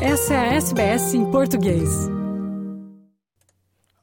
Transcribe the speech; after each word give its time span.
Essa 0.00 0.34
é 0.34 0.36
a 0.36 0.54
SBS 0.56 1.14
em 1.14 1.30
português. 1.30 1.88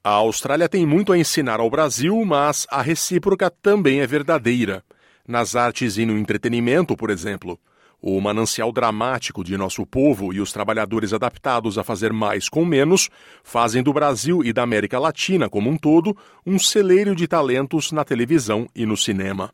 A 0.04 0.10
Austrália 0.10 0.68
tem 0.68 0.88
muito 0.88 1.14
a 1.14 1.18
ensinar 1.18 1.60
ao 1.60 1.70
Brasil, 1.70 2.26
mas 2.26 2.66
a 2.71 2.82
recíproca 2.82 3.52
também 3.62 4.02
é 4.02 4.08
verdadeira. 4.08 4.84
Nas 5.28 5.56
artes 5.56 6.00
e 6.00 6.06
no 6.06 6.18
entretenimento, 6.18 6.98
por 6.98 7.12
exemplo. 7.12 7.60
O 8.02 8.20
manancial 8.20 8.71
dramático 8.71 9.43
de 9.43 9.56
nosso 9.56 9.86
povo 9.86 10.34
e 10.34 10.42
os 10.42 10.52
trabalhadores 10.52 11.14
adaptados 11.14 11.78
a 11.78 11.84
fazer 11.84 12.12
mais 12.12 12.50
com 12.50 12.66
menos 12.66 13.07
fazem 13.44 13.84
do 13.84 13.94
Brasil 13.94 14.44
e 14.44 14.52
da 14.52 14.64
América 14.64 14.98
Latina 14.98 15.48
como 15.48 15.70
um 15.70 15.78
todo 15.78 16.18
um 16.44 16.57
celeiro 16.57 17.16
de 17.16 17.28
talentos 17.28 17.91
na 17.91 18.04
televisão 18.04 18.68
e 18.75 18.84
no 18.84 18.98
cinema. 18.98 19.54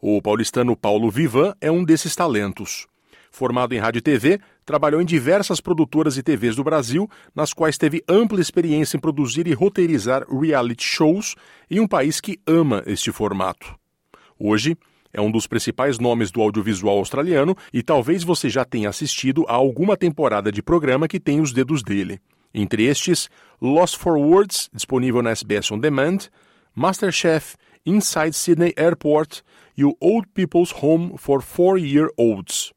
O 0.00 0.22
paulistano 0.22 0.76
Paulo 0.76 1.10
Vivan 1.10 1.54
é 1.60 1.72
um 1.72 1.84
desses 1.84 2.14
talentos. 2.14 2.86
Formado 3.36 3.74
em 3.74 3.78
rádio 3.78 3.98
e 3.98 4.00
TV, 4.00 4.40
trabalhou 4.64 4.98
em 4.98 5.04
diversas 5.04 5.60
produtoras 5.60 6.16
e 6.16 6.22
TVs 6.22 6.56
do 6.56 6.64
Brasil, 6.64 7.06
nas 7.34 7.52
quais 7.52 7.76
teve 7.76 8.02
ampla 8.08 8.40
experiência 8.40 8.96
em 8.96 9.00
produzir 9.00 9.46
e 9.46 9.52
roteirizar 9.52 10.24
reality 10.26 10.82
shows 10.82 11.34
em 11.70 11.78
um 11.78 11.86
país 11.86 12.18
que 12.18 12.40
ama 12.46 12.82
este 12.86 13.12
formato. 13.12 13.78
Hoje, 14.38 14.74
é 15.12 15.20
um 15.20 15.30
dos 15.30 15.46
principais 15.46 15.98
nomes 15.98 16.30
do 16.30 16.40
audiovisual 16.40 16.96
australiano 16.96 17.54
e 17.74 17.82
talvez 17.82 18.24
você 18.24 18.48
já 18.48 18.64
tenha 18.64 18.88
assistido 18.88 19.44
a 19.48 19.52
alguma 19.52 19.98
temporada 19.98 20.50
de 20.50 20.62
programa 20.62 21.06
que 21.06 21.20
tem 21.20 21.38
os 21.38 21.52
dedos 21.52 21.82
dele. 21.82 22.18
Entre 22.54 22.84
estes, 22.84 23.28
Lost 23.60 23.98
for 23.98 24.16
Words, 24.16 24.70
disponível 24.72 25.20
na 25.20 25.32
SBS 25.32 25.70
On 25.70 25.78
Demand, 25.78 26.20
Masterchef, 26.74 27.54
Inside 27.84 28.32
Sydney 28.32 28.72
Airport 28.78 29.42
e 29.76 29.84
o 29.84 29.94
Old 30.00 30.26
People's 30.32 30.72
Home 30.82 31.18
for 31.18 31.42
Four-Year-Olds. 31.42 32.75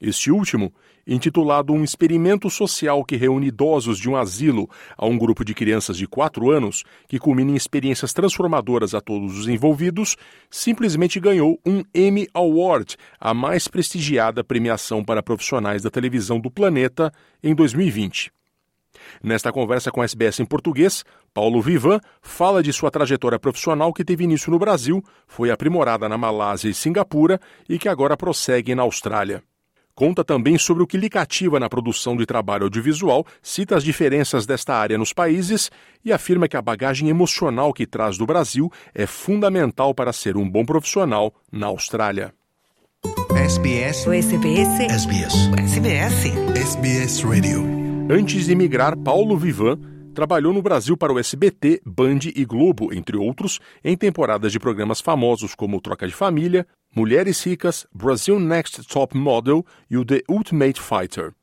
Este 0.00 0.30
último 0.30 0.74
intitulado 1.06 1.72
Um 1.72 1.82
Experimento 1.82 2.50
Social 2.50 3.02
que 3.02 3.16
reúne 3.16 3.46
idosos 3.46 3.98
de 3.98 4.10
um 4.10 4.16
asilo 4.16 4.68
a 4.96 5.06
um 5.06 5.16
grupo 5.16 5.44
de 5.44 5.54
crianças 5.54 5.96
de 5.96 6.06
4 6.06 6.50
anos, 6.50 6.84
que 7.08 7.18
culmina 7.18 7.52
em 7.52 7.56
experiências 7.56 8.12
transformadoras 8.12 8.94
a 8.94 9.00
todos 9.00 9.38
os 9.38 9.48
envolvidos, 9.48 10.16
simplesmente 10.50 11.18
ganhou 11.18 11.58
um 11.64 11.82
Emmy 11.94 12.28
Award, 12.34 12.96
a 13.18 13.32
mais 13.32 13.68
prestigiada 13.68 14.44
premiação 14.44 15.02
para 15.02 15.22
profissionais 15.22 15.82
da 15.82 15.90
televisão 15.90 16.38
do 16.38 16.50
planeta, 16.50 17.10
em 17.42 17.54
2020. 17.54 18.30
Nesta 19.22 19.52
conversa 19.52 19.90
com 19.90 20.02
a 20.02 20.04
SBS 20.04 20.40
em 20.40 20.44
português, 20.44 21.04
Paulo 21.32 21.62
Vivan 21.62 22.00
fala 22.20 22.62
de 22.62 22.72
sua 22.72 22.90
trajetória 22.90 23.38
profissional 23.38 23.92
que 23.92 24.04
teve 24.04 24.24
início 24.24 24.50
no 24.50 24.58
Brasil, 24.58 25.02
foi 25.26 25.50
aprimorada 25.50 26.08
na 26.08 26.18
Malásia 26.18 26.68
e 26.68 26.74
Singapura 26.74 27.40
e 27.68 27.78
que 27.78 27.88
agora 27.88 28.16
prossegue 28.16 28.74
na 28.74 28.82
Austrália. 28.82 29.42
Conta 29.96 30.22
também 30.22 30.58
sobre 30.58 30.82
o 30.82 30.86
que 30.86 30.98
lhe 30.98 31.08
cativa 31.08 31.58
na 31.58 31.70
produção 31.70 32.18
de 32.18 32.26
trabalho 32.26 32.64
audiovisual, 32.64 33.24
cita 33.42 33.78
as 33.78 33.82
diferenças 33.82 34.44
desta 34.44 34.74
área 34.74 34.98
nos 34.98 35.14
países 35.14 35.70
e 36.04 36.12
afirma 36.12 36.46
que 36.46 36.56
a 36.56 36.60
bagagem 36.60 37.08
emocional 37.08 37.72
que 37.72 37.86
traz 37.86 38.18
do 38.18 38.26
Brasil 38.26 38.70
é 38.94 39.06
fundamental 39.06 39.94
para 39.94 40.12
ser 40.12 40.36
um 40.36 40.46
bom 40.46 40.66
profissional 40.66 41.32
na 41.50 41.68
Austrália. 41.68 42.34
SBS. 43.34 44.06
O 44.06 44.12
SBS. 44.12 44.80
SBS. 44.80 45.34
SBS. 45.56 46.26
SBS 46.54 47.22
Radio. 47.22 47.64
Antes 48.10 48.44
de 48.44 48.52
emigrar, 48.52 48.98
Paulo 48.98 49.34
Vivan 49.38 49.78
trabalhou 50.14 50.52
no 50.52 50.60
Brasil 50.60 50.94
para 50.96 51.12
o 51.12 51.18
SBT, 51.18 51.80
Band 51.86 52.20
e 52.34 52.44
Globo, 52.44 52.92
entre 52.92 53.16
outros, 53.16 53.60
em 53.82 53.96
temporadas 53.96 54.52
de 54.52 54.58
programas 54.58 55.00
famosos 55.00 55.54
como 55.54 55.80
Troca 55.80 56.06
de 56.06 56.14
Família, 56.14 56.66
Mulheres 56.96 57.42
Ricas, 57.44 57.86
Brazil 57.92 58.40
Next 58.40 58.82
Top 58.88 59.14
Model 59.14 59.62
e 59.90 59.98
o 59.98 60.04
The 60.06 60.22
Ultimate 60.30 60.80
Fighter. 60.80 61.34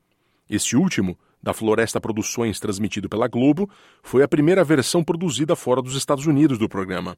Este 0.49 0.75
último, 0.75 1.15
da 1.43 1.53
Floresta 1.53 2.01
Produções, 2.01 2.59
transmitido 2.59 3.07
pela 3.07 3.27
Globo, 3.27 3.69
foi 4.01 4.23
a 4.23 4.27
primeira 4.27 4.63
versão 4.63 5.03
produzida 5.03 5.55
fora 5.55 5.79
dos 5.79 5.95
Estados 5.95 6.25
Unidos 6.25 6.57
do 6.57 6.67
programa. 6.67 7.15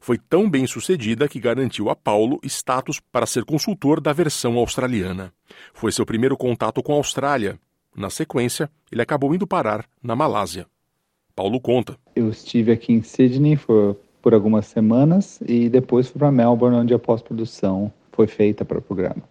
Foi 0.00 0.16
tão 0.16 0.48
bem 0.48 0.64
sucedida 0.64 1.26
que 1.26 1.40
garantiu 1.40 1.90
a 1.90 1.96
Paulo 1.96 2.38
status 2.44 3.00
para 3.10 3.26
ser 3.26 3.44
consultor 3.44 4.00
da 4.00 4.12
versão 4.12 4.58
australiana. 4.58 5.34
Foi 5.74 5.90
seu 5.90 6.06
primeiro 6.06 6.36
contato 6.36 6.84
com 6.84 6.92
a 6.92 6.98
Austrália. 6.98 7.58
Na 7.96 8.10
sequência, 8.10 8.70
ele 8.92 9.02
acabou 9.02 9.34
indo 9.34 9.44
parar 9.44 9.84
na 10.00 10.14
Malásia. 10.14 10.68
Paulo 11.34 11.60
conta. 11.60 11.98
Eu 12.14 12.30
estive 12.30 12.70
aqui 12.70 12.92
em 12.92 13.02
Sydney 13.02 13.56
por 13.56 13.96
por 14.22 14.32
algumas 14.32 14.66
semanas 14.66 15.40
e 15.46 15.68
depois 15.68 16.08
fui 16.08 16.18
para 16.18 16.30
Melbourne, 16.30 16.78
onde 16.78 16.94
a 16.94 16.98
pós-produção 16.98 17.92
foi 18.12 18.28
feita 18.28 18.64
para 18.64 18.78
o 18.78 18.82
programa. 18.82 19.22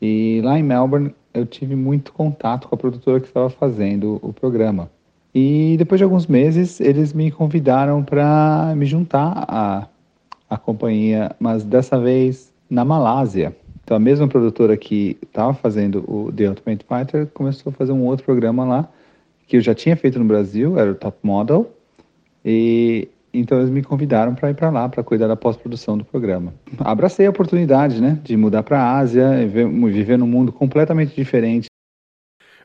E 0.00 0.40
lá 0.42 0.58
em 0.58 0.62
Melbourne 0.62 1.14
eu 1.32 1.46
tive 1.46 1.76
muito 1.76 2.12
contato 2.12 2.68
com 2.68 2.74
a 2.74 2.78
produtora 2.78 3.20
que 3.20 3.28
estava 3.28 3.48
fazendo 3.48 4.18
o 4.20 4.32
programa. 4.32 4.90
E 5.34 5.76
depois 5.78 5.98
de 5.98 6.04
alguns 6.04 6.26
meses 6.26 6.80
eles 6.80 7.12
me 7.12 7.30
convidaram 7.30 8.02
para 8.02 8.74
me 8.76 8.84
juntar 8.84 9.44
à, 9.48 9.88
à 10.50 10.58
companhia, 10.58 11.34
mas 11.38 11.64
dessa 11.64 11.98
vez 11.98 12.52
na 12.68 12.84
Malásia. 12.84 13.56
Então 13.84 13.96
a 13.96 14.00
mesma 14.00 14.26
produtora 14.26 14.76
que 14.76 15.16
estava 15.22 15.54
fazendo 15.54 16.04
o 16.08 16.32
The 16.32 16.48
Ultimate 16.48 16.84
Fighter 16.84 17.26
começou 17.28 17.70
a 17.70 17.74
fazer 17.74 17.92
um 17.92 18.04
outro 18.04 18.24
programa 18.24 18.64
lá 18.64 18.88
que 19.46 19.56
eu 19.56 19.60
já 19.60 19.74
tinha 19.74 19.96
feito 19.96 20.18
no 20.18 20.24
Brasil, 20.24 20.78
era 20.78 20.90
o 20.90 20.94
Top 20.94 21.18
Model. 21.22 21.70
E 22.44 23.08
então 23.32 23.58
eles 23.58 23.70
me 23.70 23.82
convidaram 23.82 24.34
para 24.34 24.50
ir 24.50 24.54
para 24.54 24.70
lá 24.70 24.88
para 24.88 25.02
cuidar 25.02 25.26
da 25.26 25.36
pós-produção 25.36 25.96
do 25.96 26.04
programa. 26.04 26.54
Abracei 26.78 27.26
a 27.26 27.30
oportunidade, 27.30 28.00
né, 28.00 28.18
de 28.22 28.36
mudar 28.36 28.62
para 28.62 28.80
a 28.80 28.98
Ásia, 28.98 29.42
e 29.42 29.46
viver 29.46 30.18
num 30.18 30.26
mundo 30.26 30.52
completamente 30.52 31.14
diferente. 31.14 31.66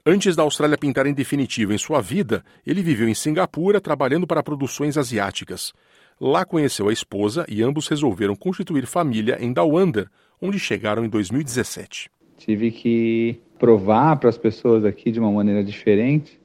Antes 0.06 0.35
da 0.35 0.44
Austrália 0.44 0.77
pintar 0.77 1.06
em 1.06 1.13
definitivo 1.13 1.73
em 1.73 1.77
sua 1.77 2.01
vida, 2.01 2.44
ele 2.66 2.81
viveu 2.81 3.09
em 3.09 3.13
Singapura 3.13 3.81
trabalhando 3.81 4.25
para 4.25 4.41
produções 4.41 4.97
asiáticas. 4.97 5.73
Lá 6.19 6.45
conheceu 6.45 6.88
a 6.88 6.94
esposa 6.94 7.45
e 7.50 7.61
ambos 7.61 7.88
resolveram 7.88 8.35
constituir 8.35 8.85
família 8.85 9.38
em 9.39 9.51
Dawanda, 9.51 10.09
onde 10.41 10.59
chegaram 10.59 11.03
em 11.03 11.09
2017. 11.09 12.09
Tive 12.38 12.72
que 12.72 13.39
provar 13.59 14.16
para 14.17 14.29
as 14.29 14.38
pessoas 14.38 14.85
aqui 14.85 15.11
de 15.11 15.19
uma 15.19 15.31
maneira 15.31 15.63
diferente 15.63 16.39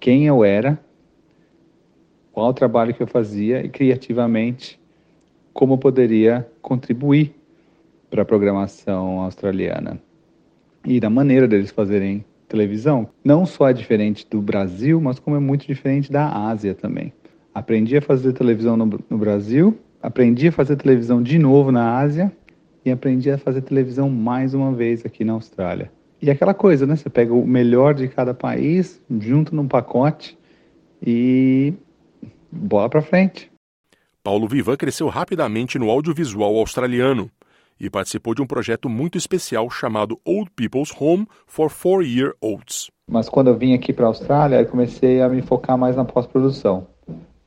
quem 0.00 0.26
eu 0.26 0.44
era 0.44 0.80
qual 2.38 2.50
o 2.50 2.54
trabalho 2.54 2.94
que 2.94 3.02
eu 3.02 3.06
fazia 3.08 3.64
e 3.64 3.68
criativamente 3.68 4.78
como 5.52 5.74
eu 5.74 5.78
poderia 5.78 6.48
contribuir 6.62 7.34
para 8.08 8.22
a 8.22 8.24
programação 8.24 9.18
australiana 9.22 10.00
e 10.84 11.00
da 11.00 11.10
maneira 11.10 11.48
deles 11.48 11.72
fazerem 11.72 12.24
televisão. 12.46 13.08
Não 13.24 13.44
só 13.44 13.68
é 13.68 13.72
diferente 13.72 14.24
do 14.30 14.40
Brasil, 14.40 15.00
mas 15.00 15.18
como 15.18 15.34
é 15.34 15.40
muito 15.40 15.66
diferente 15.66 16.12
da 16.12 16.28
Ásia 16.28 16.76
também. 16.76 17.12
Aprendi 17.52 17.96
a 17.96 18.00
fazer 18.00 18.32
televisão 18.34 18.76
no, 18.76 19.00
no 19.10 19.18
Brasil, 19.18 19.76
aprendi 20.00 20.46
a 20.46 20.52
fazer 20.52 20.76
televisão 20.76 21.20
de 21.20 21.40
novo 21.40 21.72
na 21.72 21.98
Ásia 21.98 22.30
e 22.84 22.90
aprendi 22.92 23.32
a 23.32 23.36
fazer 23.36 23.62
televisão 23.62 24.08
mais 24.08 24.54
uma 24.54 24.70
vez 24.70 25.04
aqui 25.04 25.24
na 25.24 25.32
Austrália. 25.32 25.90
E 26.22 26.30
aquela 26.30 26.54
coisa, 26.54 26.86
né? 26.86 26.94
Você 26.94 27.10
pega 27.10 27.34
o 27.34 27.44
melhor 27.44 27.94
de 27.94 28.06
cada 28.06 28.32
país, 28.32 29.02
junto 29.10 29.56
num 29.56 29.66
pacote 29.66 30.38
e 31.04 31.74
bola 32.50 32.88
para 32.88 33.02
frente. 33.02 33.50
Paulo 34.22 34.46
Vivan 34.46 34.76
cresceu 34.76 35.08
rapidamente 35.08 35.78
no 35.78 35.90
audiovisual 35.90 36.56
australiano 36.56 37.30
e 37.80 37.88
participou 37.88 38.34
de 38.34 38.42
um 38.42 38.46
projeto 38.46 38.88
muito 38.88 39.16
especial 39.16 39.70
chamado 39.70 40.18
Old 40.24 40.50
People's 40.50 40.92
Home 40.98 41.26
for 41.46 41.70
Four-Year-Olds. 41.70 42.90
Mas 43.08 43.28
quando 43.28 43.48
eu 43.48 43.56
vim 43.56 43.74
aqui 43.74 43.92
para 43.92 44.04
a 44.04 44.08
Austrália, 44.08 44.60
eu 44.60 44.66
comecei 44.66 45.22
a 45.22 45.28
me 45.28 45.40
focar 45.40 45.78
mais 45.78 45.96
na 45.96 46.04
pós-produção, 46.04 46.86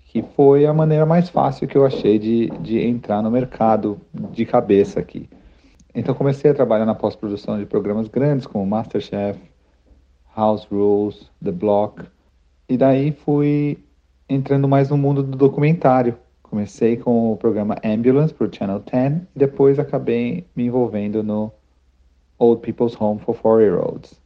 que 0.06 0.24
foi 0.36 0.66
a 0.66 0.74
maneira 0.74 1.06
mais 1.06 1.30
fácil 1.30 1.68
que 1.68 1.78
eu 1.78 1.86
achei 1.86 2.18
de, 2.18 2.50
de 2.62 2.80
entrar 2.80 3.22
no 3.22 3.30
mercado 3.30 4.00
de 4.14 4.46
cabeça 4.46 5.00
aqui. 5.00 5.30
Então 5.94 6.16
comecei 6.16 6.50
a 6.50 6.54
trabalhar 6.54 6.86
na 6.86 6.96
pós-produção 6.96 7.60
de 7.60 7.66
programas 7.66 8.08
grandes 8.08 8.48
como 8.48 8.66
Masterchef, 8.66 9.40
House 10.36 10.66
Rules, 10.72 11.30
The 11.44 11.52
Block, 11.52 12.04
e 12.70 12.78
daí 12.78 13.12
fui 13.12 13.78
entrando 14.34 14.68
mais 14.68 14.90
no 14.90 14.98
mundo 14.98 15.22
do 15.22 15.38
documentário. 15.38 16.18
Comecei 16.42 16.98
com 16.98 17.34
o 17.34 17.38
programa 17.38 17.76
Ambulance 17.84 18.34
para 18.34 18.48
o 18.48 18.54
Channel 18.54 18.80
10 18.80 19.14
e 19.14 19.40
depois 19.40 19.80
acabei 19.80 20.46
me 20.56 20.66
envolvendo 20.66 21.22
no 21.24 21.52
Old 22.38 22.62
People's 22.62 23.00
Home 23.00 23.20
for 23.20 23.36
Four-Year-Olds, 23.36 24.20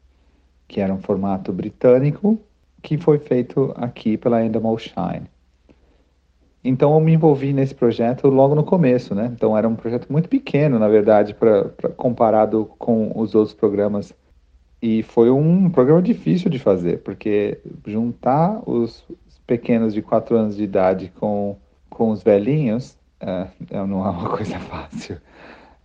que 0.68 0.80
era 0.80 0.94
um 0.94 1.00
formato 1.00 1.52
britânico 1.52 2.40
que 2.82 2.98
foi 2.98 3.18
feito 3.18 3.74
aqui 3.76 4.18
pela 4.18 4.44
Endemol 4.44 4.78
Shine. 4.78 5.30
Então 6.64 6.94
eu 6.94 7.00
me 7.00 7.14
envolvi 7.14 7.54
nesse 7.54 7.76
projeto 7.76 8.28
logo 8.28 8.56
no 8.56 8.64
começo, 8.64 9.14
né? 9.14 9.32
Então 9.36 9.56
era 9.56 9.68
um 9.68 9.76
projeto 9.76 10.12
muito 10.12 10.30
pequeno, 10.30 10.80
na 10.80 10.88
verdade, 10.88 11.34
pra, 11.34 11.66
pra 11.66 11.90
comparado 11.90 12.72
com 12.80 13.12
os 13.16 13.36
outros 13.36 13.56
programas. 13.56 14.14
E 14.82 15.04
foi 15.04 15.30
um 15.30 15.70
programa 15.70 16.02
difícil 16.02 16.50
de 16.50 16.60
fazer, 16.60 17.02
porque 17.04 17.60
juntar 17.86 18.62
os, 18.68 19.04
pequenos 19.46 19.94
de 19.94 20.02
4 20.02 20.36
anos 20.36 20.56
de 20.56 20.64
idade 20.64 21.12
com, 21.20 21.58
com 21.90 22.12
os 22.12 22.24
velhinhos, 22.24 22.98
uh, 23.22 23.88
não 23.88 24.06
é 24.06 24.10
uma 24.10 24.30
coisa 24.36 24.60
fácil. 24.60 25.18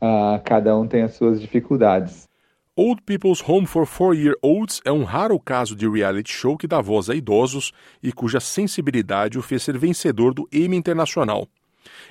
Uh, 0.01 0.41
cada 0.45 0.77
um 0.77 0.87
tem 0.87 1.03
as 1.03 1.15
suas 1.15 1.41
dificuldades. 1.41 2.29
Old 2.77 3.03
People's 3.03 3.47
Home 3.47 3.67
for 3.67 3.85
Four-Year-Olds 3.85 4.81
é 4.85 4.93
um 4.93 5.05
raro 5.05 5.39
caso 5.39 5.77
de 5.77 5.87
reality 5.89 6.33
show 6.33 6.57
que 6.57 6.67
dá 6.67 6.81
voz 6.81 7.11
a 7.11 7.15
idosos 7.15 7.73
e 8.03 8.12
cuja 8.12 8.41
sensibilidade 8.41 9.39
o 9.39 9.43
fez 9.43 9.62
ser 9.62 9.77
vencedor 9.77 10.33
do 10.33 10.49
Emmy 10.51 10.77
Internacional. 10.77 11.47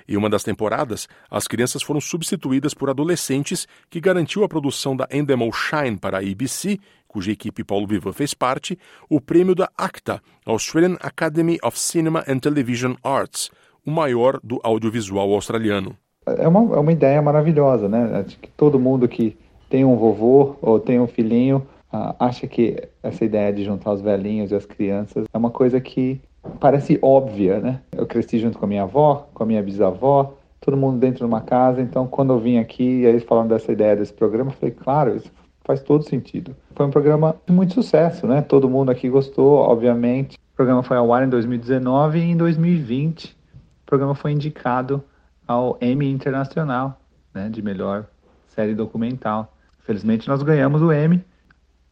Em 0.08 0.18
uma 0.18 0.30
das 0.30 0.44
temporadas, 0.44 1.08
as 1.30 1.48
crianças 1.48 1.82
foram 1.82 2.02
substituídas 2.02 2.74
por 2.74 2.90
adolescentes, 2.90 3.68
que 3.90 4.00
garantiu 4.00 4.44
à 4.44 4.50
produção 4.50 4.96
da 4.96 5.08
Endemol 5.12 5.52
Shine 5.52 5.98
para 5.98 6.18
a 6.18 6.22
ABC, 6.22 6.80
cuja 7.10 7.32
equipe 7.32 7.64
Paulo 7.64 7.88
Vivan 7.88 8.14
fez 8.14 8.34
parte, 8.34 8.78
o 9.10 9.20
prêmio 9.20 9.56
da 9.56 9.70
ACTA, 9.76 10.22
Australian 10.46 10.96
Academy 11.02 11.58
of 11.64 11.78
Cinema 11.78 12.24
and 12.28 12.40
Television 12.40 12.94
Arts, 13.04 13.52
o 13.86 13.92
maior 13.92 14.40
do 14.44 14.60
audiovisual 14.64 15.34
australiano. 15.34 15.98
É 16.26 16.48
uma, 16.48 16.76
é 16.76 16.80
uma 16.80 16.92
ideia 16.92 17.22
maravilhosa, 17.22 17.90
né? 17.90 18.24
Acho 18.26 18.38
que 18.40 18.50
todo 18.52 18.80
mundo 18.80 19.08
que 19.08 19.36
tem 19.70 19.84
um 19.84 19.98
vovô 19.98 20.56
ou 20.62 20.80
tem 20.80 21.00
um 21.00 21.08
filhinho 21.08 21.58
uh, 21.92 22.16
acha 22.20 22.48
que 22.48 22.78
essa 23.02 23.26
ideia 23.26 23.52
de 23.52 23.64
juntar 23.64 23.94
os 23.94 24.02
velhinhos 24.02 24.52
e 24.52 24.56
as 24.56 24.66
crianças 24.66 25.26
é 25.34 25.38
uma 25.38 25.50
coisa 25.50 25.82
que 25.82 26.22
parece 26.60 27.00
óbvia, 27.02 27.60
né? 27.60 27.82
Eu 27.92 28.06
cresci 28.06 28.38
junto 28.38 28.60
com 28.60 28.66
a 28.66 28.68
minha 28.68 28.84
avó, 28.84 29.28
com 29.34 29.44
a 29.44 29.46
minha 29.46 29.64
bisavó, 29.64 30.36
todo 30.62 30.78
mundo 30.78 31.00
dentro 31.00 31.20
de 31.20 31.26
uma 31.26 31.42
casa, 31.42 31.82
então 31.82 32.06
quando 32.06 32.34
eu 32.34 32.40
vim 32.40 32.58
aqui 32.58 32.84
e 32.84 33.06
eles 33.06 33.24
falaram 33.24 33.48
dessa 33.48 33.72
ideia 33.72 33.96
desse 33.96 34.14
programa, 34.14 34.52
eu 34.52 34.56
falei, 34.56 34.76
claro, 34.76 35.16
isso 35.16 35.32
faz 35.70 35.84
todo 35.84 36.04
sentido. 36.04 36.56
Foi 36.76 36.88
um 36.88 36.90
programa 36.90 37.36
de 37.46 37.54
muito 37.54 37.76
sucesso, 37.76 38.26
né? 38.26 38.42
Todo 38.42 38.68
mundo 38.68 38.90
aqui 38.90 39.08
gostou, 39.08 39.58
obviamente. 39.58 40.36
O 40.36 40.56
programa 40.56 40.82
foi 40.82 40.98
ao 40.98 41.14
ar 41.14 41.24
em 41.24 41.30
2019 41.30 42.18
e 42.18 42.24
em 42.24 42.36
2020 42.36 43.38
o 43.84 43.86
programa 43.86 44.16
foi 44.16 44.32
indicado 44.32 45.04
ao 45.48 45.78
Emmy 45.80 46.10
Internacional, 46.10 47.00
né, 47.32 47.50
de 47.50 47.62
melhor 47.62 48.08
série 48.48 48.74
documental. 48.74 49.56
Felizmente 49.82 50.28
nós 50.28 50.42
ganhamos 50.42 50.82
o 50.82 50.92
Emmy 50.92 51.24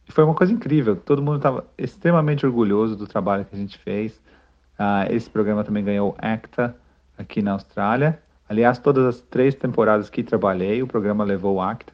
e 0.08 0.12
foi 0.12 0.24
uma 0.24 0.34
coisa 0.34 0.52
incrível. 0.52 0.96
Todo 0.96 1.22
mundo 1.22 1.36
estava 1.36 1.64
extremamente 1.78 2.44
orgulhoso 2.44 2.96
do 2.96 3.06
trabalho 3.06 3.44
que 3.44 3.54
a 3.54 3.58
gente 3.58 3.78
fez. 3.78 4.20
Uh, 4.76 5.06
esse 5.10 5.30
programa 5.30 5.62
também 5.62 5.84
ganhou 5.84 6.16
ACTA 6.18 6.74
aqui 7.16 7.42
na 7.42 7.52
Austrália. 7.52 8.20
Aliás, 8.48 8.80
todas 8.80 9.06
as 9.06 9.20
três 9.20 9.54
temporadas 9.54 10.10
que 10.10 10.24
trabalhei, 10.24 10.82
o 10.82 10.86
programa 10.88 11.22
levou 11.22 11.56
o 11.56 11.60
ACTA. 11.60 11.92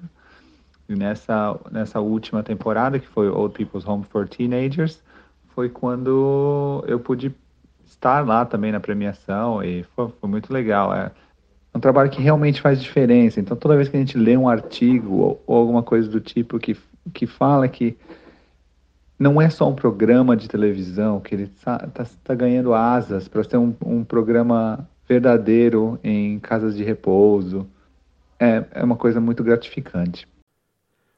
E 0.89 0.95
nessa, 0.95 1.59
nessa 1.71 2.01
última 2.01 2.43
temporada, 2.43 2.99
que 2.99 3.07
foi 3.09 3.29
Old 3.29 3.55
People's 3.55 3.87
Home 3.87 4.05
for 4.05 4.29
Teenagers, 4.29 5.03
foi 5.55 5.69
quando 5.69 6.85
eu 6.87 7.01
pude 7.01 7.35
estar 7.87 8.27
lá 8.27 8.45
também 8.45 8.73
na 8.73 8.81
premiação 8.81 9.63
e 9.63 9.83
foi, 9.95 10.09
foi 10.21 10.29
muito 10.29 10.53
legal. 10.53 10.95
É 10.95 11.11
um 11.75 11.81
trabalho 11.81 12.11
que 12.11 12.23
realmente 12.23 12.61
faz 12.61 12.81
diferença. 12.81 13.41
Então, 13.41 13.57
toda 13.57 13.77
vez 13.77 13.89
que 13.89 13.97
a 13.97 14.01
gente 14.01 14.19
lê 14.19 14.37
um 14.37 14.49
artigo 14.49 15.17
ou, 15.17 15.43
ou 15.47 15.57
alguma 15.57 15.83
coisa 15.83 16.09
do 16.09 16.21
tipo 16.21 16.59
que, 16.59 16.77
que 17.13 17.27
fala 17.27 17.67
que 17.67 17.97
não 19.19 19.41
é 19.41 19.49
só 19.49 19.69
um 19.69 19.75
programa 19.75 20.37
de 20.37 20.49
televisão, 20.49 21.21
que 21.21 21.35
ele 21.35 21.45
está 21.45 21.79
tá, 21.79 22.07
tá 22.23 22.35
ganhando 22.35 22.75
asas 22.75 23.29
para 23.29 23.45
ser 23.45 23.57
um, 23.57 23.75
um, 23.85 24.05
programa 24.05 24.89
verdadeiro 25.09 25.99
em 26.03 26.39
casas 26.39 26.77
de 26.77 26.83
repouso. 26.83 27.67
É, 28.39 28.65
é 28.73 28.85
uma 28.85 28.97
coisa 28.97 29.21
muito 29.21 29.43
gratificante. 29.43 30.27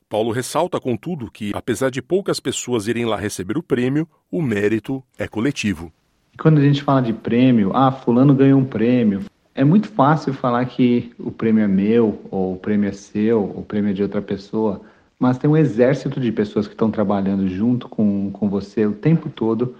Paulo 0.08 0.30
ressalta, 0.30 0.80
contudo, 0.80 1.30
que, 1.30 1.50
apesar 1.54 1.90
de 1.90 2.00
poucas 2.00 2.38
pessoas 2.40 2.86
irem 2.86 3.04
lá 3.04 3.16
receber 3.16 3.58
o 3.58 3.62
prêmio, 3.62 4.08
o 4.30 4.40
mérito 4.40 5.02
é 5.18 5.26
coletivo. 5.26 5.92
Quando 6.38 6.58
a 6.58 6.62
gente 6.62 6.82
fala 6.82 7.00
de 7.00 7.12
prêmio, 7.12 7.72
ah, 7.74 7.90
fulano 7.90 8.34
ganhou 8.34 8.60
um 8.60 8.64
prêmio. 8.64 9.22
É 9.54 9.64
muito 9.64 9.88
fácil 9.88 10.34
falar 10.34 10.64
que 10.66 11.12
o 11.18 11.30
prêmio 11.30 11.64
é 11.64 11.68
meu, 11.68 12.20
ou 12.30 12.54
o 12.54 12.56
prêmio 12.56 12.88
é 12.88 12.92
seu, 12.92 13.42
ou 13.42 13.60
o 13.60 13.64
prêmio 13.64 13.90
é 13.90 13.94
de 13.94 14.02
outra 14.02 14.20
pessoa 14.20 14.82
mas 15.18 15.38
tem 15.38 15.48
um 15.48 15.56
exército 15.56 16.20
de 16.20 16.30
pessoas 16.30 16.66
que 16.66 16.74
estão 16.74 16.90
trabalhando 16.90 17.48
junto 17.48 17.88
com, 17.88 18.30
com 18.30 18.48
você 18.48 18.84
o 18.84 18.92
tempo 18.92 19.30
todo 19.30 19.74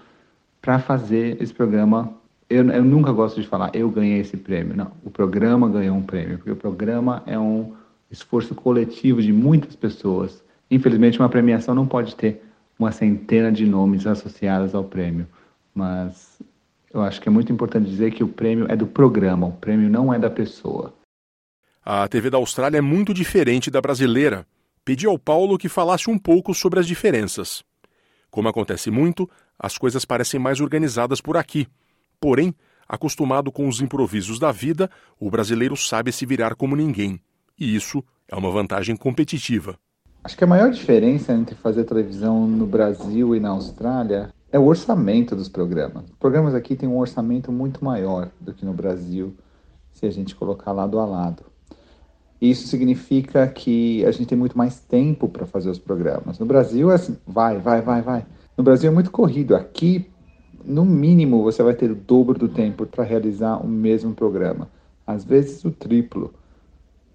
para 0.61 0.79
fazer 0.79 1.41
esse 1.41 1.53
programa. 1.53 2.11
Eu, 2.49 2.67
eu 2.69 2.83
nunca 2.83 3.11
gosto 3.11 3.39
de 3.41 3.47
falar, 3.47 3.69
eu 3.73 3.89
ganhei 3.89 4.19
esse 4.19 4.35
prêmio. 4.35 4.75
Não, 4.75 4.91
o 5.03 5.11
programa 5.11 5.69
ganhou 5.69 5.95
um 5.95 6.01
prêmio, 6.01 6.37
porque 6.37 6.51
o 6.51 6.55
programa 6.55 7.21
é 7.25 7.37
um 7.37 7.73
esforço 8.09 8.55
coletivo 8.55 9.21
de 9.21 9.31
muitas 9.31 9.75
pessoas. 9.75 10.43
Infelizmente, 10.69 11.19
uma 11.19 11.29
premiação 11.29 11.73
não 11.73 11.87
pode 11.87 12.15
ter 12.15 12.43
uma 12.77 12.91
centena 12.91 13.51
de 13.51 13.65
nomes 13.65 14.05
associados 14.05 14.75
ao 14.75 14.83
prêmio, 14.83 15.27
mas 15.73 16.41
eu 16.93 17.01
acho 17.01 17.19
que 17.21 17.27
é 17.27 17.31
muito 17.31 17.51
importante 17.51 17.89
dizer 17.89 18.11
que 18.11 18.23
o 18.23 18.27
prêmio 18.27 18.65
é 18.69 18.75
do 18.75 18.85
programa, 18.85 19.47
o 19.47 19.53
prêmio 19.53 19.89
não 19.89 20.13
é 20.13 20.19
da 20.19 20.29
pessoa. 20.29 20.93
A 21.83 22.07
TV 22.07 22.29
da 22.29 22.37
Austrália 22.37 22.77
é 22.77 22.81
muito 22.81 23.13
diferente 23.13 23.71
da 23.71 23.81
brasileira 23.81 24.45
pedi 24.87 25.05
ao 25.05 25.19
Paulo 25.19 25.57
que 25.57 25.67
falasse 25.67 26.09
um 26.09 26.17
pouco 26.17 26.53
sobre 26.53 26.79
as 26.79 26.87
diferenças. 26.87 27.61
Como 28.31 28.47
acontece 28.47 28.89
muito, 28.89 29.29
as 29.59 29.77
coisas 29.77 30.05
parecem 30.05 30.39
mais 30.39 30.61
organizadas 30.61 31.19
por 31.19 31.35
aqui. 31.35 31.67
Porém, 32.21 32.55
acostumado 32.87 33.51
com 33.51 33.67
os 33.67 33.81
improvisos 33.81 34.39
da 34.39 34.49
vida, 34.49 34.89
o 35.19 35.29
brasileiro 35.29 35.75
sabe 35.75 36.13
se 36.13 36.25
virar 36.25 36.55
como 36.55 36.73
ninguém. 36.73 37.19
E 37.59 37.75
isso 37.75 38.03
é 38.27 38.35
uma 38.35 38.51
vantagem 38.51 38.95
competitiva. 38.95 39.77
Acho 40.23 40.37
que 40.37 40.43
a 40.43 40.47
maior 40.47 40.69
diferença 40.71 41.33
entre 41.33 41.55
fazer 41.55 41.85
televisão 41.85 42.45
no 42.45 42.67
Brasil 42.67 43.35
e 43.35 43.39
na 43.39 43.49
Austrália 43.49 44.33
é 44.51 44.59
o 44.59 44.65
orçamento 44.65 45.35
dos 45.35 45.49
programas. 45.49 46.03
Os 46.05 46.15
programas 46.17 46.53
aqui 46.53 46.75
têm 46.75 46.87
um 46.87 46.97
orçamento 46.97 47.51
muito 47.51 47.83
maior 47.83 48.29
do 48.39 48.53
que 48.53 48.65
no 48.65 48.73
Brasil, 48.73 49.35
se 49.91 50.05
a 50.05 50.09
gente 50.11 50.35
colocar 50.35 50.71
lado 50.71 50.99
a 50.99 51.05
lado. 51.05 51.43
Isso 52.39 52.67
significa 52.67 53.47
que 53.47 54.05
a 54.05 54.11
gente 54.11 54.27
tem 54.27 54.37
muito 54.37 54.57
mais 54.57 54.79
tempo 54.79 55.27
para 55.27 55.45
fazer 55.45 55.69
os 55.69 55.79
programas. 55.79 56.37
No 56.37 56.45
Brasil 56.45 56.91
é 56.91 56.95
assim, 56.95 57.17
vai, 57.25 57.57
vai, 57.57 57.81
vai, 57.81 58.01
vai. 58.01 58.25
No 58.55 58.63
Brasil 58.63 58.91
é 58.91 58.93
muito 58.93 59.09
corrido. 59.09 59.55
Aqui, 59.55 60.07
no 60.63 60.85
mínimo, 60.85 61.41
você 61.41 61.63
vai 61.63 61.73
ter 61.73 61.89
o 61.89 61.95
dobro 61.95 62.37
do 62.37 62.47
tempo 62.47 62.85
para 62.85 63.03
realizar 63.03 63.57
o 63.57 63.67
mesmo 63.67 64.13
programa. 64.13 64.69
Às 65.05 65.23
vezes 65.23 65.65
o 65.65 65.71
triplo. 65.71 66.33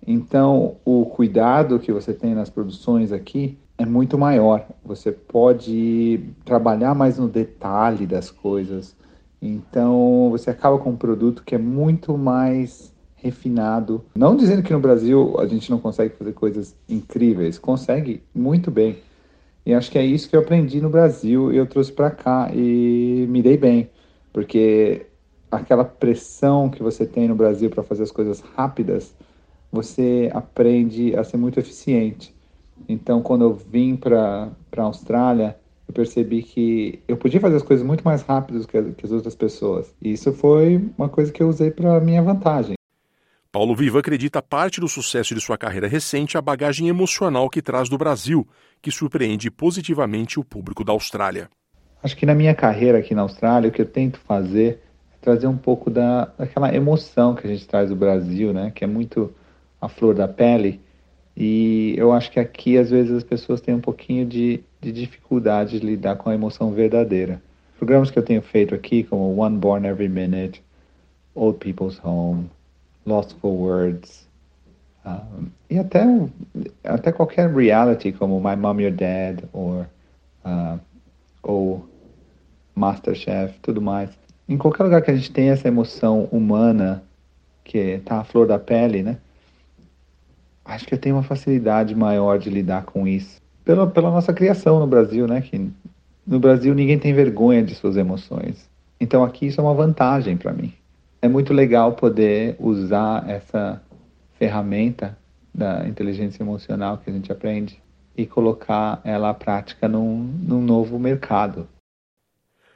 Então, 0.06 0.76
o 0.84 1.06
cuidado 1.06 1.78
que 1.78 1.92
você 1.92 2.12
tem 2.12 2.34
nas 2.34 2.50
produções 2.50 3.12
aqui 3.12 3.58
é 3.78 3.86
muito 3.86 4.18
maior. 4.18 4.66
Você 4.84 5.12
pode 5.12 6.20
trabalhar 6.44 6.94
mais 6.94 7.18
no 7.18 7.28
detalhe 7.28 8.06
das 8.06 8.30
coisas. 8.30 8.96
Então, 9.40 10.28
você 10.30 10.50
acaba 10.50 10.78
com 10.78 10.90
um 10.90 10.96
produto 10.96 11.42
que 11.44 11.54
é 11.54 11.58
muito 11.58 12.16
mais 12.16 12.92
refinado. 13.16 14.04
Não 14.14 14.36
dizendo 14.36 14.62
que 14.62 14.72
no 14.72 14.80
Brasil 14.80 15.36
a 15.38 15.46
gente 15.46 15.70
não 15.70 15.78
consegue 15.78 16.14
fazer 16.16 16.32
coisas 16.32 16.76
incríveis, 16.88 17.58
consegue 17.58 18.22
muito 18.34 18.70
bem. 18.70 18.98
E 19.64 19.72
acho 19.72 19.90
que 19.90 19.98
é 19.98 20.04
isso 20.04 20.28
que 20.28 20.34
eu 20.34 20.40
aprendi 20.40 20.80
no 20.80 20.90
Brasil 20.90 21.52
e 21.52 21.56
eu 21.56 21.66
trouxe 21.66 21.92
para 21.92 22.10
cá 22.10 22.50
e 22.52 23.26
me 23.28 23.40
dei 23.40 23.56
bem, 23.56 23.88
porque 24.32 25.06
aquela 25.50 25.84
pressão 25.84 26.68
que 26.68 26.82
você 26.82 27.06
tem 27.06 27.28
no 27.28 27.36
Brasil 27.36 27.70
para 27.70 27.84
fazer 27.84 28.02
as 28.02 28.10
coisas 28.10 28.40
rápidas, 28.40 29.14
você 29.72 30.30
aprende 30.34 31.16
a 31.16 31.24
ser 31.24 31.38
muito 31.38 31.58
eficiente. 31.58 32.34
Então, 32.86 33.22
quando 33.22 33.42
eu 33.42 33.54
vim 33.54 33.96
para 33.96 34.50
a 34.76 34.82
Austrália, 34.82 35.56
eu 35.88 35.94
percebi 35.94 36.42
que 36.42 37.02
eu 37.08 37.16
podia 37.16 37.40
fazer 37.40 37.56
as 37.56 37.62
coisas 37.62 37.84
muito 37.84 38.04
mais 38.04 38.22
rápidas 38.22 38.66
que, 38.66 38.82
que 38.92 39.06
as 39.06 39.12
outras 39.12 39.34
pessoas. 39.34 39.94
E 40.00 40.12
isso 40.12 40.32
foi 40.32 40.90
uma 40.98 41.08
coisa 41.08 41.32
que 41.32 41.42
eu 41.42 41.48
usei 41.48 41.70
para 41.70 41.98
minha 42.00 42.22
vantagem. 42.22 42.74
Paulo 43.50 43.74
Viva 43.74 44.00
acredita 44.00 44.40
parte 44.40 44.80
do 44.80 44.88
sucesso 44.88 45.34
de 45.34 45.40
sua 45.40 45.58
carreira 45.58 45.86
recente 45.86 46.38
a 46.38 46.42
bagagem 46.42 46.88
emocional 46.88 47.50
que 47.50 47.60
traz 47.60 47.88
do 47.88 47.98
Brasil, 47.98 48.46
que 48.80 48.90
surpreende 48.90 49.50
positivamente 49.50 50.40
o 50.40 50.44
público 50.44 50.82
da 50.82 50.92
Austrália. 50.92 51.50
Acho 52.02 52.16
que 52.16 52.26
na 52.26 52.34
minha 52.34 52.54
carreira 52.54 52.98
aqui 52.98 53.14
na 53.14 53.22
Austrália, 53.22 53.68
o 53.68 53.72
que 53.72 53.82
eu 53.82 53.86
tento 53.86 54.18
fazer 54.20 54.80
é 55.12 55.16
trazer 55.20 55.46
um 55.46 55.56
pouco 55.56 55.90
da, 55.90 56.26
daquela 56.36 56.74
emoção 56.74 57.34
que 57.34 57.46
a 57.46 57.50
gente 57.50 57.68
traz 57.68 57.90
do 57.90 57.96
Brasil, 57.96 58.54
né? 58.54 58.72
Que 58.74 58.84
é 58.84 58.86
muito 58.86 59.32
a 59.82 59.88
flor 59.88 60.14
da 60.14 60.28
pele. 60.28 60.80
E 61.36 61.94
eu 61.98 62.12
acho 62.12 62.30
que 62.30 62.38
aqui, 62.38 62.78
às 62.78 62.90
vezes, 62.90 63.10
as 63.10 63.24
pessoas 63.24 63.60
têm 63.60 63.74
um 63.74 63.80
pouquinho 63.80 64.24
de, 64.24 64.62
de 64.80 64.92
dificuldade 64.92 65.80
de 65.80 65.84
lidar 65.84 66.16
com 66.16 66.30
a 66.30 66.34
emoção 66.34 66.70
verdadeira. 66.70 67.42
Programas 67.78 68.10
que 68.10 68.18
eu 68.18 68.22
tenho 68.22 68.40
feito 68.40 68.74
aqui, 68.74 69.02
como 69.02 69.36
One 69.36 69.58
Born 69.58 69.86
Every 69.88 70.08
Minute, 70.08 70.62
Old 71.34 71.58
People's 71.58 72.00
Home, 72.04 72.48
Lost 73.04 73.34
for 73.40 73.50
Words. 73.50 74.28
Um, 75.04 75.46
e 75.68 75.78
até, 75.78 76.04
até 76.84 77.10
qualquer 77.10 77.52
reality 77.52 78.12
como 78.12 78.40
My 78.40 78.54
Mom, 78.54 78.80
Your 78.80 78.92
Dad 78.92 79.42
or, 79.52 79.86
uh, 80.44 80.78
ou 81.42 81.84
Masterchef, 82.76 83.58
tudo 83.60 83.82
mais. 83.82 84.10
Em 84.48 84.56
qualquer 84.56 84.84
lugar 84.84 85.02
que 85.02 85.10
a 85.10 85.16
gente 85.16 85.32
tem 85.32 85.48
essa 85.50 85.66
emoção 85.66 86.28
humana 86.30 87.02
que 87.64 87.78
está 87.78 88.20
à 88.20 88.24
flor 88.24 88.46
da 88.46 88.60
pele, 88.60 89.02
né? 89.02 89.18
Acho 90.74 90.86
que 90.86 90.94
eu 90.94 90.98
tenho 90.98 91.16
uma 91.16 91.22
facilidade 91.22 91.94
maior 91.94 92.38
de 92.38 92.50
lidar 92.50 92.84
com 92.84 93.06
isso. 93.06 93.40
Pela, 93.64 93.86
pela 93.86 94.10
nossa 94.10 94.32
criação 94.32 94.80
no 94.80 94.86
Brasil, 94.86 95.26
né? 95.26 95.40
Que 95.40 95.70
no 96.26 96.38
Brasil 96.38 96.74
ninguém 96.74 96.98
tem 96.98 97.12
vergonha 97.12 97.62
de 97.62 97.74
suas 97.74 97.96
emoções. 97.96 98.68
Então 99.00 99.22
aqui 99.24 99.46
isso 99.46 99.60
é 99.60 99.64
uma 99.64 99.74
vantagem 99.74 100.36
para 100.36 100.52
mim 100.52 100.72
é 101.22 101.28
muito 101.28 101.54
legal 101.54 101.92
poder 101.92 102.56
usar 102.58 103.30
essa 103.30 103.80
ferramenta 104.36 105.16
da 105.54 105.86
inteligência 105.86 106.42
emocional 106.42 106.98
que 106.98 107.08
a 107.08 107.12
gente 107.12 107.30
aprende 107.30 107.80
e 108.16 108.26
colocar 108.26 109.00
ela 109.04 109.30
à 109.30 109.34
prática 109.34 109.86
num, 109.86 110.18
num 110.42 110.60
novo 110.60 110.98
mercado. 110.98 111.68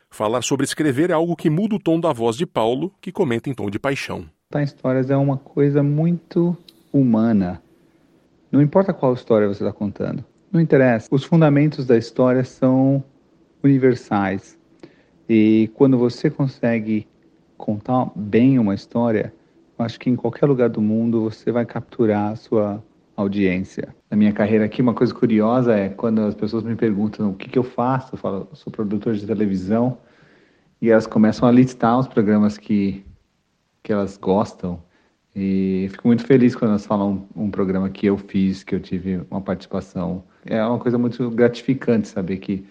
Falar 0.09 0.43
sobre 0.43 0.65
escrever 0.65 1.11
é 1.11 1.13
algo 1.13 1.35
que 1.35 1.51
muda 1.51 1.75
o 1.75 1.79
tom 1.81 1.99
da 1.99 2.13
voz 2.13 2.37
de 2.37 2.47
Paulo, 2.47 2.95
que 3.01 3.11
comenta 3.11 3.51
em 3.51 3.55
tom 3.55 3.69
de 3.69 3.81
paixão. 3.81 4.25
Contar 4.49 4.63
histórias 4.63 5.11
é 5.11 5.17
uma 5.17 5.37
coisa 5.37 5.83
muito 5.83 6.57
humana. 6.93 7.61
Não 8.57 8.63
importa 8.63 8.95
qual 8.95 9.13
história 9.13 9.47
você 9.47 9.63
está 9.63 9.71
contando. 9.71 10.25
Não 10.51 10.59
interessa. 10.59 11.09
Os 11.11 11.23
fundamentos 11.23 11.85
da 11.85 11.99
história 11.99 12.43
são 12.43 13.05
universais. 13.63 14.59
E 15.29 15.71
quando 15.75 15.99
você 15.99 16.31
consegue 16.31 17.07
contar 17.59 18.11
bem 18.17 18.59
uma 18.59 18.75
história, 18.75 19.31
acho 19.79 20.01
que 20.01 20.09
em 20.09 20.17
qualquer 20.17 20.47
lugar 20.47 20.71
do 20.71 20.81
mundo 20.81 21.21
você 21.21 21.53
vai 21.53 21.67
capturar 21.67 22.33
a 22.33 22.37
sua 22.37 22.83
audiência. 23.15 23.95
Na 24.11 24.17
minha 24.17 24.33
carreira 24.33 24.65
aqui, 24.65 24.81
uma 24.81 24.95
coisa 24.95 25.13
curiosa 25.13 25.77
é 25.77 25.91
quando 25.91 26.23
as 26.23 26.35
pessoas 26.35 26.63
me 26.63 26.77
perguntam 26.77 27.33
o 27.33 27.35
que, 27.35 27.51
que 27.51 27.59
eu 27.59 27.63
faço, 27.63 28.15
eu 28.15 28.19
falo, 28.19 28.49
eu 28.51 28.57
sou 28.57 28.73
produtor 28.73 29.13
de 29.13 29.27
televisão, 29.27 29.99
e 30.81 30.89
elas 30.89 31.07
começam 31.07 31.47
a 31.47 31.53
listar 31.53 31.99
os 31.99 32.07
programas 32.07 32.57
que, 32.57 33.05
que 33.83 33.93
elas 33.93 34.17
gostam. 34.17 34.83
E 35.37 35.89
fico 35.91 36.09
muito 36.09 36.25
feliz 36.25 36.57
quando 36.57 36.71
elas 36.71 36.87
falam 36.87 37.29
um, 37.37 37.45
um 37.45 37.51
programa 37.51 37.91
que 37.91 38.07
eu 38.07 38.17
fiz, 38.17 38.65
que 38.65 38.75
eu 38.75 38.81
tive 38.81 39.21
uma 39.31 39.43
participação. 39.43 40.25
É 40.47 40.65
uma 40.65 40.79
coisa 40.79 40.97
muito 40.97 41.31
gratificante 41.31 42.09
saber 42.09 42.39
que 42.39 42.65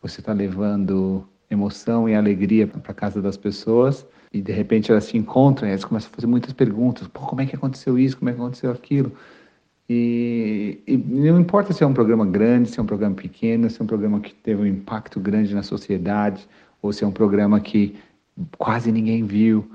você 0.00 0.20
está 0.20 0.32
levando 0.32 1.28
emoção 1.50 2.08
e 2.08 2.14
alegria 2.14 2.66
para 2.66 2.94
casa 2.94 3.20
das 3.20 3.36
pessoas 3.36 4.06
e 4.32 4.40
de 4.40 4.50
repente 4.50 4.90
elas 4.90 5.04
se 5.04 5.16
encontram 5.16 5.68
e 5.68 5.72
elas 5.72 5.84
começam 5.84 6.10
a 6.10 6.14
fazer 6.14 6.26
muitas 6.26 6.54
perguntas. 6.54 7.06
Pô, 7.06 7.20
como 7.20 7.42
é 7.42 7.46
que 7.46 7.54
aconteceu 7.54 7.98
isso? 7.98 8.16
Como 8.16 8.30
é 8.30 8.32
que 8.32 8.40
aconteceu 8.40 8.70
aquilo? 8.70 9.12
E, 9.88 10.80
e, 10.86 10.96
não 10.96 11.38
importa 11.38 11.72
se 11.72 11.84
é 11.84 11.86
um 11.86 11.92
programa 11.92 12.24
grande, 12.24 12.70
se 12.70 12.80
é 12.80 12.82
um 12.82 12.86
programa 12.86 13.14
pequeno, 13.14 13.68
se 13.68 13.80
é 13.80 13.84
um 13.84 13.86
programa 13.86 14.20
que 14.20 14.34
teve 14.34 14.62
um 14.62 14.66
impacto 14.66 15.20
grande 15.20 15.54
na 15.54 15.62
sociedade, 15.62 16.48
ou 16.82 16.92
se 16.92 17.04
é 17.04 17.06
um 17.06 17.12
programa 17.12 17.60
que 17.60 17.94
quase 18.58 18.90
ninguém 18.90 19.24
viu. 19.24 19.70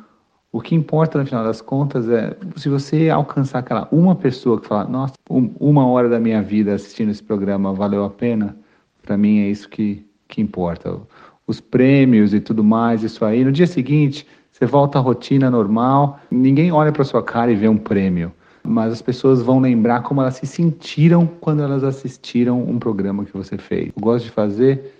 O 0.51 0.59
que 0.59 0.75
importa 0.75 1.17
no 1.17 1.25
final 1.25 1.43
das 1.43 1.61
contas 1.61 2.09
é 2.09 2.35
se 2.57 2.67
você 2.67 3.09
alcançar 3.09 3.59
aquela 3.59 3.87
uma 3.91 4.15
pessoa 4.15 4.59
que 4.59 4.67
fala, 4.67 4.83
nossa, 4.89 5.13
um, 5.29 5.49
uma 5.59 5.87
hora 5.87 6.09
da 6.09 6.19
minha 6.19 6.41
vida 6.41 6.73
assistindo 6.73 7.09
esse 7.09 7.23
programa 7.23 7.73
valeu 7.73 8.03
a 8.03 8.09
pena, 8.09 8.57
para 9.01 9.17
mim 9.17 9.39
é 9.39 9.49
isso 9.49 9.69
que, 9.69 10.05
que 10.27 10.41
importa. 10.41 10.99
Os 11.47 11.61
prêmios 11.61 12.33
e 12.33 12.41
tudo 12.41 12.63
mais, 12.63 13.01
isso 13.01 13.23
aí. 13.23 13.45
No 13.45 13.51
dia 13.51 13.65
seguinte, 13.65 14.27
você 14.51 14.65
volta 14.65 14.99
à 14.99 15.01
rotina 15.01 15.49
normal, 15.49 16.19
ninguém 16.29 16.71
olha 16.71 16.91
para 16.91 17.03
sua 17.05 17.23
cara 17.23 17.51
e 17.51 17.55
vê 17.55 17.67
um 17.69 17.77
prêmio 17.77 18.31
mas 18.63 18.93
as 18.93 19.01
pessoas 19.01 19.41
vão 19.41 19.59
lembrar 19.59 20.03
como 20.03 20.21
elas 20.21 20.35
se 20.35 20.45
sentiram 20.45 21.25
quando 21.25 21.63
elas 21.63 21.83
assistiram 21.83 22.61
um 22.61 22.77
programa 22.77 23.25
que 23.25 23.33
você 23.33 23.57
fez. 23.57 23.87
Eu 23.87 24.01
gosto 24.01 24.25
de 24.25 24.31
fazer 24.31 24.93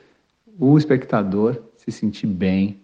o 0.60 0.78
espectador 0.78 1.58
se 1.76 1.92
sentir 1.92 2.28
bem 2.28 2.80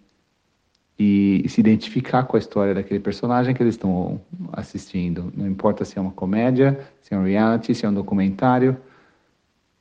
e 0.98 1.44
se 1.48 1.60
identificar 1.60 2.24
com 2.24 2.36
a 2.36 2.40
história 2.40 2.74
daquele 2.74 2.98
personagem 2.98 3.54
que 3.54 3.62
eles 3.62 3.74
estão 3.74 4.20
assistindo. 4.52 5.32
Não 5.36 5.46
importa 5.46 5.84
se 5.84 5.96
é 5.96 6.00
uma 6.00 6.10
comédia, 6.10 6.80
se 7.00 7.14
é 7.14 7.18
um 7.18 7.24
reality, 7.24 7.74
se 7.74 7.86
é 7.86 7.88
um 7.88 7.94
documentário, 7.94 8.76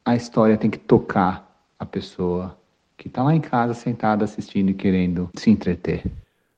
a 0.06 0.16
história 0.16 0.58
tem 0.58 0.70
que 0.70 0.78
tocar 0.78 1.48
a 1.80 1.86
pessoa 1.86 2.58
que 2.96 3.08
está 3.08 3.24
lá 3.24 3.36
em 3.36 3.42
casa 3.42 3.74
sentada 3.74 4.26
assistindo 4.26 4.70
e 4.70 4.74
querendo 4.74 5.30
se 5.36 5.50
entreter. 5.50 6.04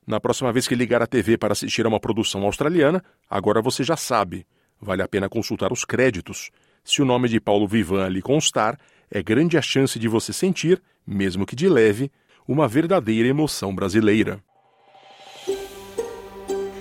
Na 0.06 0.20
próxima 0.20 0.52
vez 0.52 0.68
que 0.68 0.74
ligar 0.74 1.02
a 1.02 1.06
TV 1.06 1.38
para 1.38 1.52
assistir 1.52 1.86
a 1.86 1.88
uma 1.88 2.00
produção 2.00 2.42
australiana, 2.42 3.02
agora 3.28 3.62
você 3.62 3.82
já 3.82 3.96
sabe. 3.96 4.46
Vale 4.80 5.02
a 5.02 5.08
pena 5.08 5.28
consultar 5.28 5.72
os 5.72 5.84
créditos. 5.84 6.50
Se 6.84 7.00
o 7.00 7.04
nome 7.04 7.28
de 7.28 7.40
Paulo 7.40 7.66
Vivan 7.66 8.04
ali 8.04 8.20
constar, 8.20 8.78
é 9.10 9.22
grande 9.22 9.56
a 9.56 9.62
chance 9.62 9.98
de 9.98 10.08
você 10.08 10.32
sentir, 10.32 10.82
mesmo 11.06 11.46
que 11.46 11.56
de 11.56 11.68
leve, 11.68 12.10
uma 12.46 12.66
verdadeira 12.66 13.28
emoção 13.28 13.74
brasileira. 13.74 14.42